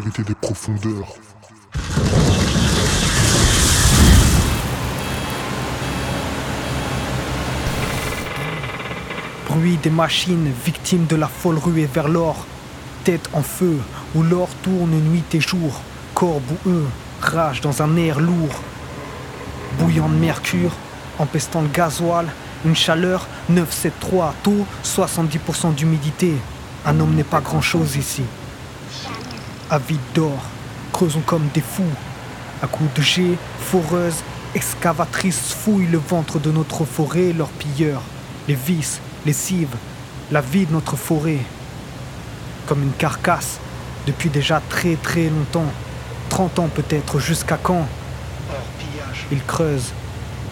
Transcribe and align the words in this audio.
des 0.00 0.34
profondeurs. 0.34 1.16
Bruit 9.48 9.76
des 9.82 9.90
machines, 9.90 10.50
victimes 10.64 11.06
de 11.06 11.16
la 11.16 11.28
folle 11.28 11.58
ruée 11.58 11.88
vers 11.92 12.08
l'or. 12.08 12.46
Tête 13.04 13.28
en 13.34 13.42
feu, 13.42 13.78
où 14.14 14.22
l'or 14.22 14.48
tourne 14.62 14.92
nuit 14.92 15.24
et 15.34 15.40
jour. 15.40 15.82
Corps 16.14 16.40
boueux, 16.40 16.86
rage 17.20 17.60
dans 17.60 17.82
un 17.82 17.96
air 17.96 18.18
lourd. 18.20 18.62
Bouillant 19.78 20.08
de 20.08 20.14
mercure, 20.14 20.72
empestant 21.18 21.60
le 21.60 21.68
gasoil, 21.68 22.26
une 22.64 22.76
chaleur 22.76 23.26
973, 23.50 24.32
taux 24.42 24.66
70% 24.84 25.74
d'humidité. 25.74 26.34
Un 26.86 26.98
homme 26.98 27.14
n'est 27.14 27.24
pas 27.24 27.40
grand-chose 27.40 27.96
ici. 27.96 28.22
Avide 29.72 30.00
d'or, 30.14 30.38
creusons 30.92 31.22
comme 31.24 31.48
des 31.54 31.62
fous. 31.62 31.82
À 32.62 32.66
coups 32.66 32.92
de 32.92 33.00
jet, 33.00 33.38
foreuses, 33.58 34.22
excavatrices 34.54 35.54
fouillent 35.54 35.86
le 35.86 35.96
ventre 35.96 36.38
de 36.38 36.50
notre 36.50 36.84
forêt, 36.84 37.32
leurs 37.32 37.48
pilleurs, 37.48 38.02
les 38.48 38.54
vices, 38.54 39.00
les 39.24 39.32
cives, 39.32 39.74
la 40.30 40.42
vie 40.42 40.66
de 40.66 40.72
notre 40.74 40.96
forêt. 40.96 41.38
Comme 42.66 42.82
une 42.82 42.92
carcasse, 42.92 43.60
depuis 44.06 44.28
déjà 44.28 44.60
très 44.68 44.96
très 44.96 45.30
longtemps, 45.30 45.72
30 46.28 46.58
ans 46.58 46.68
peut-être, 46.68 47.18
jusqu'à 47.18 47.56
quand 47.56 47.86
Ils 49.30 49.42
creusent, 49.42 49.94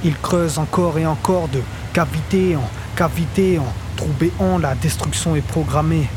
ils 0.02 0.16
creusent 0.16 0.58
encore 0.58 0.98
et 0.98 1.04
encore 1.04 1.48
de 1.48 1.60
cavité 1.92 2.56
en 2.56 2.66
cavité 2.96 3.58
en 3.58 3.70
trou 3.96 4.08
béant, 4.18 4.56
la 4.56 4.74
destruction 4.76 5.36
est 5.36 5.46
programmée. 5.46 6.08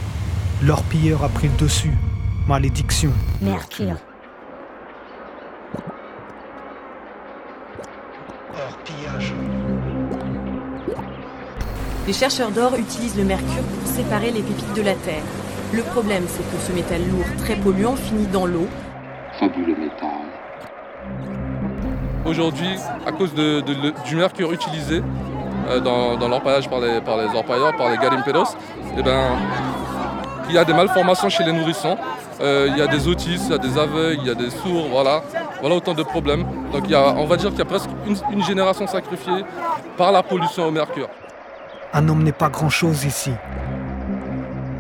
Leur 0.62 0.84
pilleur 0.84 1.26
a 1.26 1.28
pris 1.28 1.50
le 1.50 1.58
dessus. 1.58 1.92
Malédiction. 2.48 3.12
Mercure. 3.42 3.98
Les 12.06 12.14
chercheurs 12.14 12.52
d'or 12.52 12.76
utilisent 12.76 13.18
le 13.18 13.24
mercure 13.24 13.64
pour 13.64 13.88
séparer 13.88 14.32
les 14.32 14.42
pépites 14.42 14.74
de 14.76 14.82
la 14.82 14.94
Terre. 14.96 15.24
Le 15.74 15.82
problème, 15.84 16.24
c'est 16.28 16.44
que 16.44 16.62
ce 16.62 16.72
métal 16.74 17.02
lourd, 17.10 17.26
très 17.38 17.56
polluant, 17.56 17.96
finit 17.96 18.28
dans 18.28 18.46
l'eau. 18.46 18.68
Fabuleux 19.40 19.76
métal. 19.78 20.10
Aujourd'hui, 22.26 22.76
à 23.06 23.12
cause 23.12 23.34
de- 23.34 23.62
de- 23.62 23.74
de- 23.74 23.94
du 24.06 24.16
mercure 24.16 24.52
utilisé 24.54 25.02
euh, 25.70 25.80
dans, 25.80 26.18
dans 26.18 26.28
l'orpaillage 26.28 26.70
par 26.70 26.80
les, 26.80 27.00
par 27.02 27.18
les 27.18 27.28
orpailleurs, 27.36 27.76
par 27.76 27.90
les 27.90 27.98
garimperos, 27.98 28.56
eh 28.98 29.02
ben, 29.02 29.32
il 30.50 30.56
y 30.56 30.58
a 30.58 30.66
des 30.66 30.74
malformations 30.74 31.30
chez 31.30 31.44
les 31.44 31.54
nourrissons. 31.54 31.98
Euh, 32.42 32.68
il 32.70 32.78
y 32.78 32.82
a 32.82 32.88
des 32.88 33.08
autistes, 33.08 33.44
il 33.46 33.52
y 33.52 33.56
a 33.56 33.58
des 33.58 33.78
aveugles, 33.78 34.20
il 34.22 34.28
y 34.28 34.32
a 34.32 34.36
des 34.36 34.50
sourds, 34.50 34.90
voilà. 34.90 35.24
Voilà 35.62 35.76
autant 35.76 35.94
de 35.94 36.04
problèmes. 36.04 36.46
Donc 36.72 36.84
il 36.86 36.92
y 36.92 36.96
a, 36.96 37.14
on 37.16 37.26
va 37.26 37.38
dire 37.38 37.50
qu'il 37.50 37.60
y 37.60 37.62
a 37.62 37.66
presque 37.66 37.90
une, 38.06 38.18
une 38.32 38.44
génération 38.44 38.86
sacrifiée 38.88 39.46
par 39.98 40.12
la 40.12 40.24
pollution 40.24 40.68
au 40.68 40.72
mercure. 40.72 41.08
Un 41.94 42.10
homme 42.10 42.24
n'est 42.24 42.32
pas 42.32 42.50
grand-chose 42.50 43.06
ici. 43.06 43.32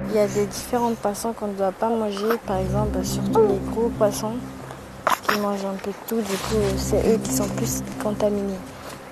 Il 0.09 0.16
y 0.16 0.19
a 0.19 0.28
des 0.28 0.46
différents 0.46 0.94
poissons 0.94 1.34
qu'on 1.34 1.47
ne 1.47 1.53
doit 1.53 1.72
pas 1.72 1.90
manger, 1.90 2.38
par 2.45 2.57
exemple, 2.57 3.03
surtout 3.03 3.41
les 3.47 3.72
gros 3.72 3.90
poissons 3.90 4.34
qui 5.28 5.40
mangent 5.40 5.66
un 5.66 5.78
peu 5.81 5.91
de 5.91 5.95
tout. 6.07 6.22
Du 6.22 6.38
coup, 6.38 6.62
c'est 6.78 7.13
eux 7.13 7.19
qui 7.24 7.31
sont 7.31 7.47
plus 7.47 7.81
contaminés. 8.01 8.59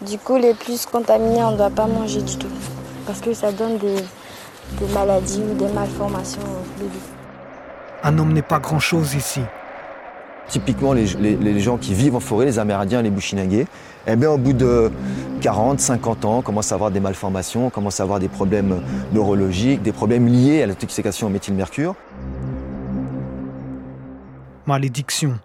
Du 0.02 0.18
coup, 0.18 0.38
les 0.38 0.54
plus 0.54 0.86
contaminés, 0.86 1.44
on 1.44 1.52
ne 1.52 1.58
doit 1.58 1.70
pas 1.70 1.88
manger 1.88 2.22
du 2.22 2.38
tout. 2.38 2.52
Parce 3.08 3.20
que 3.20 3.34
ça 3.34 3.52
donne 3.52 3.78
des, 3.78 4.04
des 4.80 4.94
maladies 4.94 5.42
ou 5.50 5.54
des 5.56 5.72
malformations 5.74 6.42
bébés. 6.78 6.90
Un 8.04 8.18
homme 8.18 8.34
n'est 8.34 8.42
pas 8.42 8.60
grand-chose 8.60 9.14
ici. 9.14 9.42
Typiquement, 10.48 10.94
les, 10.94 11.06
les- 11.20 11.36
les 11.38 11.60
gens 11.60 11.78
qui 11.78 11.94
vivent 11.94 12.16
en 12.16 12.20
forêt, 12.20 12.46
les 12.46 12.60
Amérindiens, 12.60 13.02
les 13.02 13.10
Bushinagés, 13.12 13.68
eh 14.08 14.16
bien, 14.16 14.32
au 14.32 14.38
bout 14.38 14.54
de 14.54 14.92
40, 15.42 15.80
50 15.80 16.26
ans, 16.26 16.42
commencent 16.42 16.72
à 16.72 16.76
avoir 16.76 16.92
des 16.92 17.00
malformations, 17.00 17.70
commencent 17.70 18.00
à 18.00 18.04
avoir 18.04 18.20
des 18.20 18.28
problèmes 18.28 18.82
neurologiques, 19.14 19.82
des 19.82 19.92
problèmes 19.94 20.28
liés 20.28 20.64
à 20.64 20.66
l'intoxication 20.68 21.28
au 21.28 21.30
méthylmercure. 21.30 21.96
Malédiction. 24.66 25.40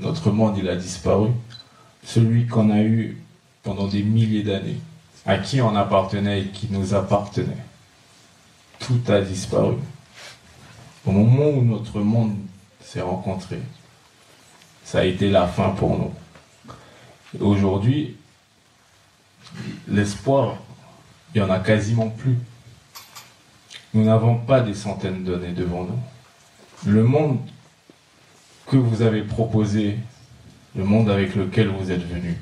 Notre 0.00 0.30
monde, 0.30 0.56
il 0.58 0.68
a 0.68 0.76
disparu. 0.76 1.28
Celui 2.02 2.46
qu'on 2.46 2.70
a 2.70 2.80
eu 2.80 3.22
pendant 3.62 3.86
des 3.86 4.02
milliers 4.02 4.42
d'années, 4.42 4.80
à 5.26 5.36
qui 5.36 5.60
on 5.60 5.76
appartenait 5.76 6.42
et 6.42 6.46
qui 6.46 6.68
nous 6.70 6.94
appartenait. 6.94 7.64
Tout 8.78 9.00
a 9.08 9.20
disparu. 9.20 9.74
Au 11.06 11.12
moment 11.12 11.50
où 11.50 11.62
notre 11.62 12.00
monde 12.00 12.34
s'est 12.82 13.02
rencontré, 13.02 13.58
ça 14.84 15.00
a 15.00 15.04
été 15.04 15.30
la 15.30 15.46
fin 15.46 15.70
pour 15.70 15.98
nous. 15.98 16.12
Aujourd'hui, 17.38 18.16
l'espoir, 19.86 20.56
il 21.34 21.42
n'y 21.42 21.46
en 21.46 21.50
a 21.50 21.58
quasiment 21.58 22.08
plus. 22.08 22.38
Nous 23.92 24.04
n'avons 24.04 24.38
pas 24.38 24.60
des 24.60 24.74
centaines 24.74 25.24
d'années 25.24 25.52
devant 25.52 25.84
nous. 25.84 25.98
Le 26.86 27.04
monde 27.04 27.38
que 28.70 28.76
vous 28.76 29.02
avez 29.02 29.22
proposé, 29.22 29.96
le 30.76 30.84
monde 30.84 31.10
avec 31.10 31.34
lequel 31.34 31.66
vous 31.66 31.90
êtes 31.90 32.06
venu, 32.06 32.36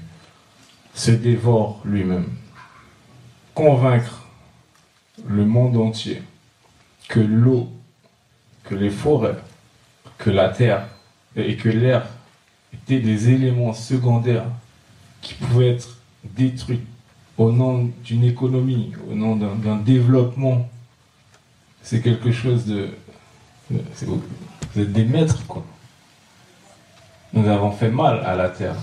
se 0.93 1.11
dévore 1.11 1.81
lui-même. 1.87 2.29
Convaincre 3.55 4.27
le 5.27 5.47
monde 5.47 5.79
entier 5.79 6.23
que 7.09 7.19
l'eau, 7.19 7.71
que 8.65 8.75
les 8.75 8.91
forêts, 8.91 9.39
que 10.19 10.29
la 10.29 10.51
terre 10.51 10.87
et 11.35 11.57
que 11.57 11.71
l'air 11.71 12.07
étaient 12.75 13.01
des 13.01 13.31
éléments 13.31 13.73
secondaires 13.73 14.45
qui 15.23 15.33
pouvaient 15.33 15.71
être 15.71 15.97
détruits 16.25 16.83
au 17.39 17.51
nom 17.53 17.91
d'une 18.05 18.25
économie, 18.25 18.93
au 19.11 19.15
nom 19.15 19.35
d'un 19.35 19.77
développement, 19.77 20.69
c'est 21.83 22.03
quelque 22.03 22.33
chose 22.33 22.67
de... 22.67 22.91
Vous 23.71 24.21
êtes 24.77 24.93
des 24.93 25.05
maîtres, 25.05 25.47
quoi. 25.47 25.65
Nous 27.39 27.49
avons 27.49 27.71
fait 27.71 27.89
mal 27.89 28.21
à 28.27 28.35
la 28.35 28.49
terre. 28.49 28.75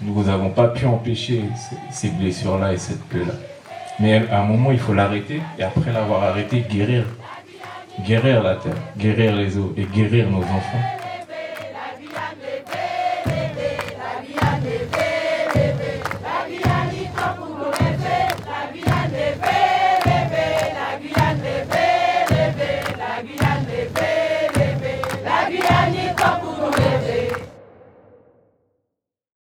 Nous 0.00 0.22
n'avons 0.22 0.50
pas 0.50 0.68
pu 0.68 0.86
empêcher 0.86 1.42
ces- 1.90 2.10
blessures-là 2.10 2.72
et 2.72 2.78
cette 2.78 3.02
plaie-là. 3.08 3.32
Mais 3.98 4.28
à 4.30 4.42
un 4.42 4.44
moment, 4.44 4.70
il 4.70 4.78
faut 4.78 4.94
l'arrêter 4.94 5.42
et 5.58 5.64
après 5.64 5.92
l'avoir 5.92 6.22
arrêté, 6.22 6.60
guérir. 6.70 7.04
Guérir 8.06 8.44
la 8.44 8.54
terre, 8.54 8.76
guérir 8.96 9.34
les 9.34 9.58
eaux 9.58 9.74
et 9.76 9.82
guérir 9.86 10.30
nos 10.30 10.38
enfants. 10.38 10.84